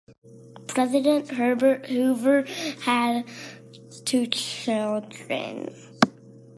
[0.65, 2.45] President Herbert Hoover
[2.79, 3.23] had
[4.03, 5.69] two children.